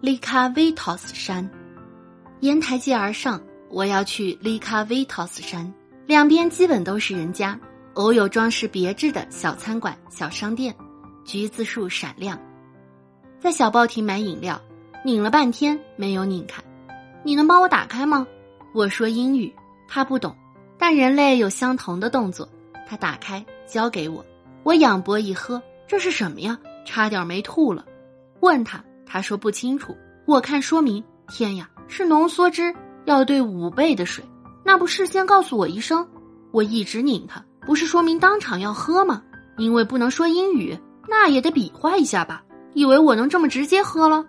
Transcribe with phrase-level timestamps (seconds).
[0.00, 1.48] 利卡维托斯山。
[2.38, 5.74] 沿台阶而上，我要去利卡维托斯山。
[6.06, 7.58] 两边基本都是人家，
[7.94, 10.72] 偶有装饰别致的小餐馆、小商店，
[11.24, 12.38] 橘子树闪亮。
[13.40, 14.60] 在小报亭买饮料，
[15.04, 16.62] 拧了半天没有拧开。
[17.24, 18.24] 你能帮我打开吗？
[18.72, 19.52] 我说英语，
[19.88, 20.32] 他不懂，
[20.78, 22.48] 但人类有相同的动作。
[22.88, 24.24] 他打开，交给我，
[24.62, 26.56] 我仰脖一喝，这是什么呀？
[26.84, 27.84] 差点没吐了。
[28.40, 29.96] 问他，他说不清楚。
[30.26, 32.74] 我看说明，天呀，是浓缩汁，
[33.06, 34.22] 要兑五倍的水，
[34.62, 36.06] 那不事先告诉我一声？
[36.52, 39.22] 我一直拧他，不是说明当场要喝吗？
[39.56, 42.44] 因为不能说英语，那也得比划一下吧。
[42.74, 44.24] 以为我能这么直接喝了？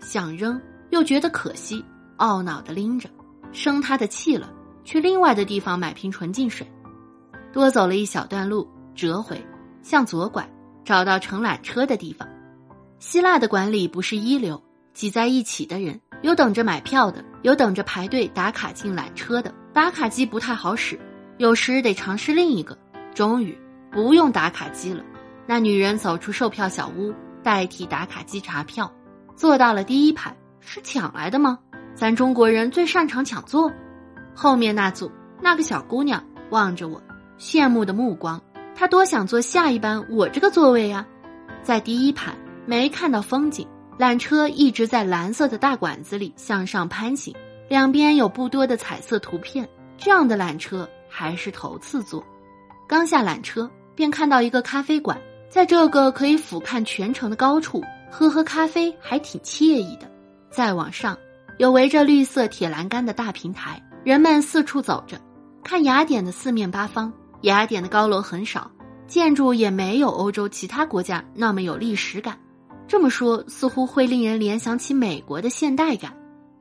[0.00, 1.84] 想扔又觉得可惜，
[2.18, 3.08] 懊恼的拎着，
[3.52, 4.50] 生他的气了。
[4.84, 6.66] 去另外的地方买瓶纯净水。
[7.52, 9.44] 多走了一小段路，折回，
[9.82, 10.48] 向左拐，
[10.84, 12.26] 找到乘缆车的地方。
[12.98, 14.62] 希腊的管理不是一流，
[14.94, 19.52] 挤在一起的人有等着买票的，有等着排队打卡进缆车的。
[19.72, 20.98] 打卡机不太好使，
[21.38, 22.76] 有时得尝试另一个。
[23.14, 23.56] 终于
[23.90, 25.04] 不用打卡机了，
[25.46, 27.14] 那女人走出售票小屋。
[27.42, 28.92] 代替打卡机查票，
[29.36, 31.56] 坐到了第一排，是抢来的吗？
[31.94, 33.70] 咱中国人最擅长抢座。
[34.34, 35.08] 后面那组
[35.40, 37.00] 那个小姑娘望着我，
[37.38, 38.42] 羡慕的目光，
[38.74, 41.06] 她多想坐下一班我这个座位呀。
[41.62, 42.34] 在第一排
[42.66, 47.34] 没看到风景，缆车一直在蓝色的大管子里向上攀行，
[47.68, 49.66] 两边有不多的彩色图片。
[49.96, 52.22] 这样的缆车还是头次坐。
[52.88, 55.16] 刚下缆车，便看到一个咖啡馆。
[55.48, 60.10] 在这个可以俯瞰全城的高处，喝喝咖啡还挺惬意的。
[60.50, 61.16] 再往上，
[61.58, 65.18] 有围着绿色铁栏杆的大平台，人们四处走着，
[65.62, 67.12] 看雅典的四面八方。
[67.42, 68.70] 雅典的高楼很少，
[69.06, 72.36] 建筑也没有欧洲其他国家那么有历史感。
[72.88, 76.14] 这么说似乎会令人联想起美国的现代感，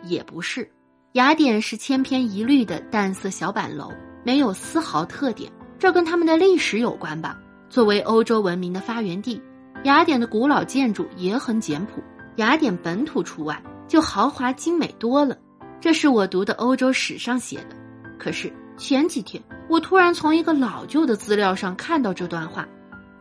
[0.03, 0.69] 也不是。
[1.13, 3.91] 雅典是千篇一律的淡色小板楼，
[4.23, 5.51] 没有丝毫特点。
[5.77, 7.37] 这跟他们的历史有关吧？
[7.69, 9.41] 作为欧洲文明的发源地，
[9.83, 12.01] 雅典的古老建筑也很简朴，
[12.37, 15.37] 雅典本土除外，就豪华精美多了。
[15.79, 17.75] 这是我读的欧洲史上写的。
[18.17, 22.67] 可是前几天，我突然从一个老旧的资料上看到这段话，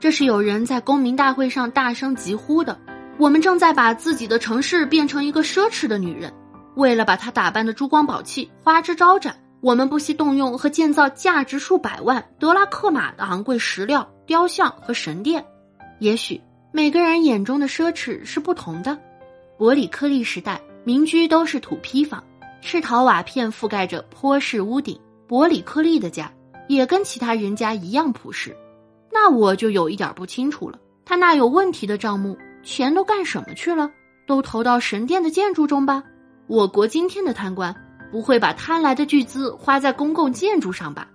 [0.01, 2.79] 这是有人在公民大会上大声疾呼的
[3.19, 6.33] ：“我们正在把自己的城市变成一个奢侈的女人，
[6.75, 15.43] 为了把她打扮的珠光宝气、花枝招展。”我们不惜动用和建造价值数百万德拉克马的昂贵石料、雕像和神殿。
[16.01, 16.39] 也许
[16.71, 18.99] 每个人眼中的奢侈是不同的。
[19.57, 22.23] 伯里克利时代，民居都是土坯房，
[22.61, 25.01] 赤陶瓦片覆盖着坡式屋顶。
[25.27, 26.31] 伯里克利的家
[26.69, 28.55] 也跟其他人家一样朴实。
[29.11, 33.91] 那我就有一点不清楚了，他那有问题的账目钱都干什么去了？
[34.27, 36.03] 都投到神殿的建筑中吧？
[36.47, 37.75] 我国今天的贪官。
[38.13, 41.09] 不会把贪来的巨资花在公共建筑上吧？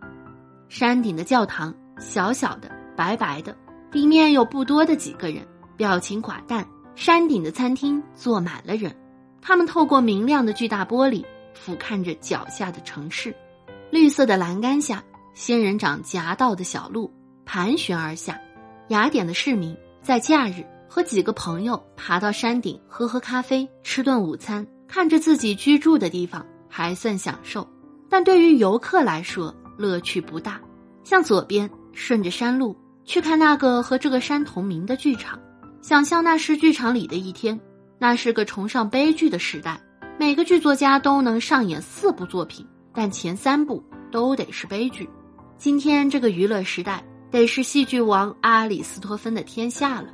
[0.68, 3.56] 山顶的教堂小小的、白白的，
[3.94, 6.68] 里面有不多的几个人，表情寡淡。
[6.96, 8.94] 山顶的餐厅坐满了人，
[9.42, 11.24] 他们透过明亮的巨大玻璃
[11.54, 13.34] 俯瞰着脚下的城市。
[13.90, 15.02] 绿色的栏杆下，
[15.34, 17.10] 仙人掌夹道的小路
[17.46, 18.38] 盘旋而下。
[18.90, 26.45] 雅典的市民在假日和几个朋友爬到山顶喝喝咖啡，吃顿午餐，看着自己居住的地方。
[26.72, 27.67] 还算享受，
[28.09, 30.61] 但对于游客来说乐趣不大。
[31.03, 35.39] 向左边顺着山路去看那个和这个山同名的剧场，
[35.81, 37.59] 想象那是剧场里的一天。
[37.97, 39.81] 那是个崇尚悲剧的时代，
[40.19, 45.09] 每个剧作家都能上演四部作品，但前三部都得是悲剧。
[45.57, 50.09] 今天这个娱乐时代，得是戏剧王阿里斯托芬的天下了。